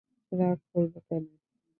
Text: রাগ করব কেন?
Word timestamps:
রাগ 0.31 0.59
করব 0.69 0.93
কেন? 1.07 1.23